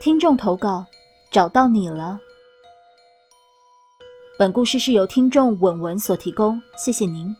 [0.00, 0.86] 听众投稿，
[1.30, 2.18] 找到你了。
[4.38, 7.36] 本故事是由听众稳文所提供，谢谢您。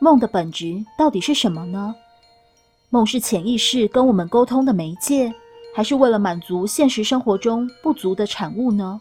[0.00, 1.94] 梦的本质到底是什么呢？
[2.90, 5.32] 梦是潜意识跟我们沟通的媒介，
[5.72, 9.00] 还是为了满足现实生活中不足的产物呢？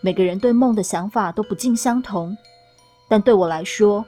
[0.00, 2.34] 每个人对梦的想法都不尽相同，
[3.10, 4.02] 但对我来说，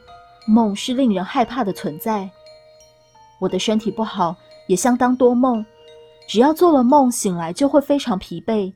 [0.47, 2.31] 梦是令人害怕的存在。
[3.39, 4.35] 我的身体不好，
[4.67, 5.63] 也相当多梦。
[6.27, 8.73] 只要做了梦，醒来就会非常疲惫。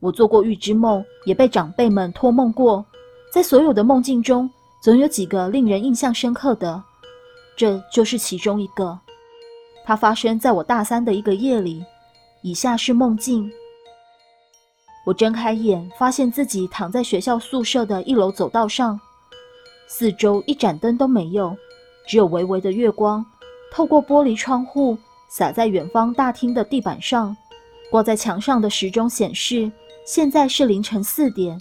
[0.00, 2.84] 我做过预知梦，也被长辈们托梦过。
[3.32, 4.50] 在所有的梦境中，
[4.82, 6.82] 总有几个令人印象深刻的，
[7.54, 8.98] 这就是其中一个。
[9.84, 11.84] 它发生在我大三的一个夜里。
[12.42, 13.52] 以下是梦境：
[15.04, 18.98] 我睁开眼，发现自己躺在学校宿舍的一楼走道上，
[19.86, 21.54] 四周一盏灯都没有，
[22.08, 23.24] 只有微微的月光
[23.70, 24.96] 透过玻璃窗户。
[25.30, 27.36] 洒在远方大厅的地板上，
[27.88, 29.70] 挂在墙上的时钟显示
[30.04, 31.60] 现在是凌晨四点。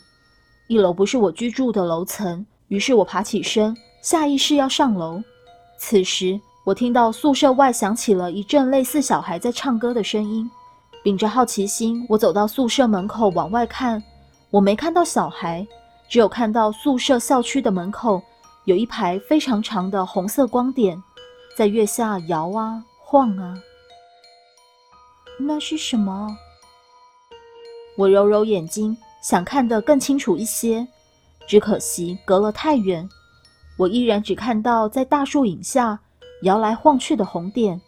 [0.68, 5.22] 一楼不是我居住的楼层，于是我爬起身，下意识要上楼。
[5.78, 10.50] 此时，我听到宿舍外响起了一阵类似小孩在唱歌的声音。
[11.04, 14.04] 秉着好奇心，我走到宿舍门口往外看，
[14.50, 15.66] 我没看到小孩，
[16.10, 18.22] 只有看到宿舍校区的门口
[18.66, 21.02] 有一排非常长的红色光点，
[21.56, 22.84] 在月下摇啊。
[23.12, 23.58] 晃啊！
[25.40, 26.38] 那是什么？
[27.98, 30.88] 我揉揉眼睛，想看得更清楚一些，
[31.48, 33.10] 只可惜隔了太远，
[33.80, 36.00] 我依然只看到在大树影下
[36.44, 37.82] 摇来晃去的红点，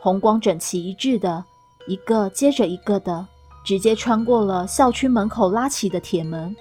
[0.00, 1.44] 红光整齐一致的，
[1.86, 3.24] 一个接着一个的，
[3.64, 6.56] 直接穿过了校区门口拉起的铁门，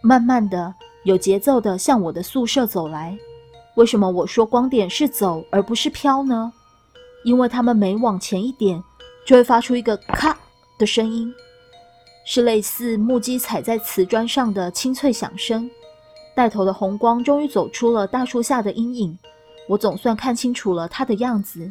[0.00, 3.18] 慢慢的、有节奏的向我的宿舍走来。
[3.74, 6.50] 为什么我说光点是走而不是飘呢？
[7.24, 8.82] 因为他们每往前一点，
[9.26, 10.36] 就会发出一个“咔”
[10.78, 11.32] 的声音，
[12.24, 15.68] 是类似木屐踩在瓷砖上的清脆响声。
[16.36, 19.18] 带头的红光终于走出了大树下的阴影，
[19.68, 21.70] 我总算看清楚了他的样子。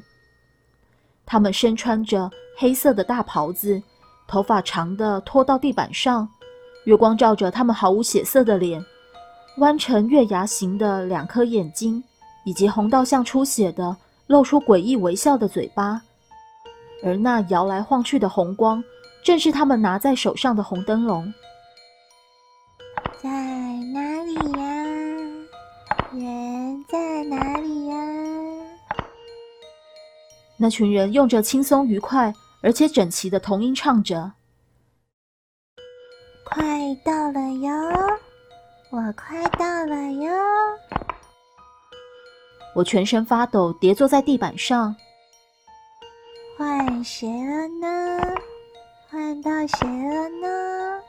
[1.25, 3.81] 他们身穿着黑色的大袍子，
[4.27, 6.27] 头发长的拖到地板上，
[6.85, 8.83] 月光照着他们毫无血色的脸，
[9.57, 12.03] 弯成月牙形的两颗眼睛，
[12.45, 13.95] 以及红到像出血的。
[14.33, 16.01] 露出诡异微笑的嘴巴，
[17.03, 18.83] 而那摇来晃去的红光，
[19.23, 21.31] 正是他们拿在手上的红灯笼。
[23.21, 24.73] 在哪里呀？
[26.13, 27.95] 人在哪里呀？
[30.57, 32.33] 那群人用着轻松愉快
[32.63, 34.31] 而且整齐的童音唱着
[36.44, 36.65] ：“快
[37.05, 37.71] 到了哟，
[38.89, 40.31] 我快到了哟。”
[42.75, 44.95] 我全身发抖，跌坐在地板上。
[46.57, 48.19] 换谁了呢？
[49.09, 51.00] 换到谁了呢？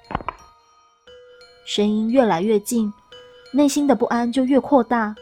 [1.67, 2.93] 声音越来越近，
[3.53, 5.15] 内心的不安就越扩大。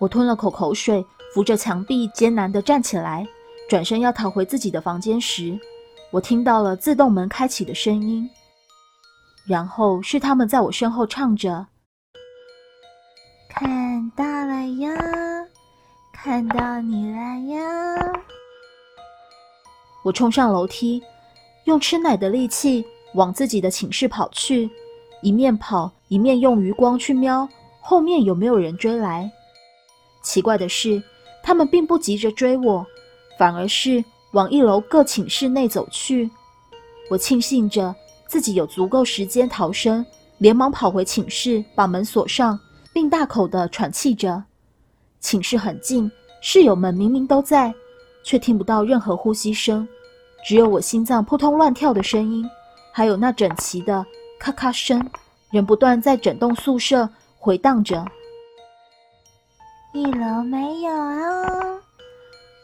[0.00, 3.24] 我吞了口口水，扶着墙壁艰难地站起来，
[3.68, 5.56] 转身要逃回自己的房间时，
[6.10, 8.28] 我听到了自动门开启的声音，
[9.46, 11.68] 然后是他们在我身后唱着
[13.48, 14.90] ：“看到了哟。”
[16.24, 17.18] 看到你了
[17.52, 18.12] 呀！
[20.04, 21.02] 我冲上楼梯，
[21.64, 22.84] 用吃奶的力气
[23.14, 24.70] 往自己的寝室跑去，
[25.20, 27.48] 一面跑一面用余光去瞄
[27.80, 29.28] 后面有没有人追来。
[30.22, 31.02] 奇怪的是，
[31.42, 32.86] 他们并不急着追我，
[33.36, 36.30] 反而是往一楼各寝室内走去。
[37.10, 37.92] 我庆幸着
[38.28, 40.06] 自己有足够时间逃生，
[40.38, 42.56] 连忙跑回寝室，把门锁上，
[42.92, 44.44] 并大口的喘气着。
[45.22, 46.10] 寝室很近，
[46.40, 47.72] 室友们明明都在，
[48.24, 49.86] 却听不到任何呼吸声，
[50.44, 52.44] 只有我心脏扑通乱跳的声音，
[52.92, 54.04] 还有那整齐的
[54.38, 55.08] 咔咔声，
[55.50, 58.04] 仍不断在整栋宿舍回荡着。
[59.94, 61.80] 一楼没有哦，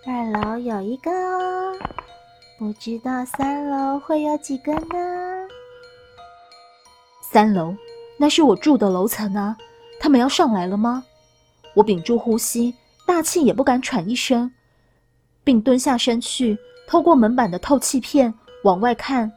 [0.05, 1.73] 二楼有一个哦，
[2.59, 5.49] 不知道三楼会有几个呢？
[7.23, 7.73] 三楼，
[8.19, 9.57] 那是我住的楼层啊，
[10.01, 11.05] 他们要上来了吗？
[11.79, 12.75] 我屏住呼吸，
[13.07, 14.51] 大气也不敢喘一声，
[15.45, 16.59] 并蹲下身去，
[16.89, 18.35] 透过门板的透气片
[18.65, 19.31] 往外看。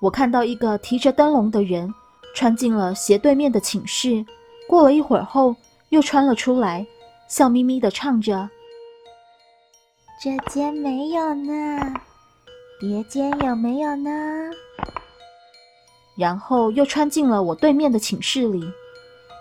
[0.00, 1.92] 我看到一个提着灯笼的人
[2.34, 4.24] 穿进了斜对面的寝室，
[4.66, 5.54] 过了一会儿后
[5.90, 6.86] 又穿了出来，
[7.28, 8.48] 笑眯眯地唱着
[10.18, 11.92] ：“这间没有呢，
[12.80, 14.10] 别间有没有呢？”
[16.16, 18.64] 然后又穿进了我对面的寝室里。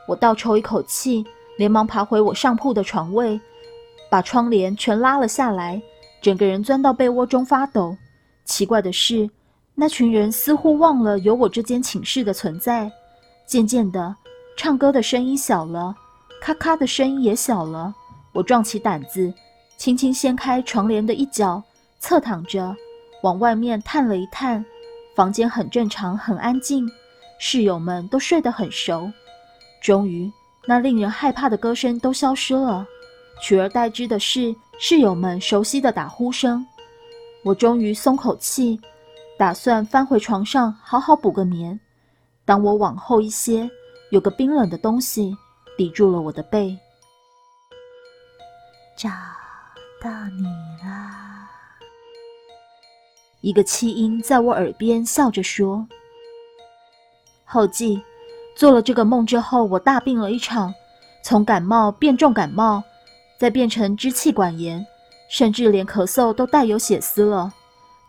[0.05, 1.25] 我倒抽一口气。
[1.57, 3.39] 连忙爬回我上铺的床位，
[4.09, 5.81] 把窗帘全拉了下来，
[6.21, 7.95] 整个人钻到被窝中发抖，
[8.45, 9.29] 奇怪的是，
[9.75, 12.91] 那群人似乎忘了有我这间寝室的存在。
[13.45, 14.15] 渐渐的，
[14.57, 15.95] 唱歌的声音小了，
[16.41, 17.93] 咔咔的声音也小了。
[18.31, 19.31] 我壮起胆子，
[19.77, 21.61] 轻轻掀开床帘的一角，
[21.99, 22.75] 侧躺着，
[23.21, 24.63] 往外面探了一探。
[25.15, 26.89] 房间很正常，很安静，
[27.37, 29.11] 室友们都睡得很熟。
[29.81, 30.31] 终于，
[30.65, 32.87] 那令人害怕的歌声都消失了，
[33.41, 36.65] 取而代之的是室友们熟悉的打呼声。
[37.43, 38.79] 我终于松口气，
[39.37, 41.77] 打算翻回床上好好补个眠。
[42.45, 43.69] 当我往后一些，
[44.11, 45.35] 有个冰冷的东西
[45.77, 46.77] 抵住了我的背。
[48.95, 49.09] 找
[50.01, 50.43] 到你
[50.85, 51.49] 啦！
[53.41, 55.85] 一个气音在我耳边笑着说。
[57.43, 58.01] 后记：
[58.55, 60.73] 做了这个梦之后，我大病了一场，
[61.23, 62.83] 从感冒变重感冒，
[63.37, 64.85] 再变成支气管炎，
[65.29, 67.51] 甚至连咳嗽都带有血丝了。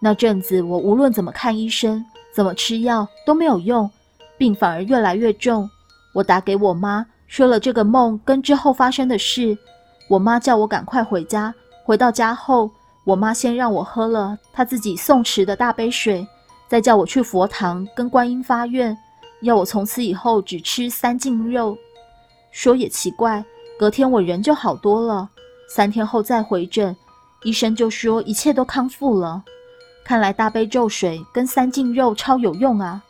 [0.00, 2.04] 那阵子，我无论怎么看医生，
[2.34, 3.90] 怎么吃药都没有用，
[4.36, 5.68] 病反而越来越重。
[6.12, 9.56] 我打给我妈，说了这个梦跟之后发生的事。
[10.08, 11.54] 我妈叫我赶快回家。
[11.84, 12.70] 回到家后，
[13.04, 16.26] 我妈先让我喝了她自己送池的大杯水，
[16.68, 18.96] 再叫我去佛堂跟观音发愿，
[19.44, 21.78] 要我从此以后只吃三净肉。
[22.50, 23.44] 说也奇怪，
[23.78, 25.30] 隔天我人就好多了。
[25.68, 26.96] 三天后再回诊，
[27.44, 29.42] 医生就说一切都康复了。
[30.04, 33.02] 看来大杯咒水跟三净肉超有用啊！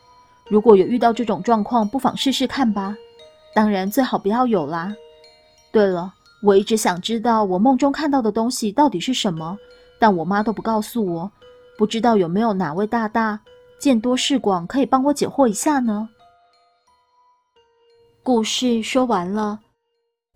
[0.48, 2.94] 如果有遇到这种状况，不妨试试看吧。
[3.54, 4.94] 当然最好不要有啦。
[5.72, 6.12] 对了。
[6.42, 9.56] 我一直想知道我梦中看到的东西到底是什么，
[9.98, 11.30] 但我妈都不告诉我。
[11.78, 13.40] 不知道有没有哪位大大
[13.78, 16.06] 见多识广，可以帮我解惑一下呢？
[18.24, 19.60] 故事说完了，